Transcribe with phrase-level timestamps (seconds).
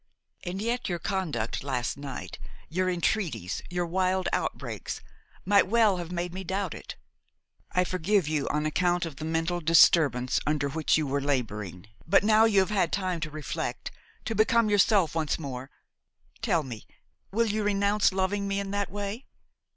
[0.43, 5.01] And yet your conduct last night, your entreaties, your wild outbreaks,
[5.45, 6.95] might well have made me doubt it.
[7.73, 12.23] I forgave you on account of the mental disturbance under which you were laboring; but
[12.23, 13.91] now you have had time to reflect,
[14.25, 15.69] to become yourself once more;
[16.41, 16.87] tell me,
[17.29, 19.27] will you renounce loving me in that way?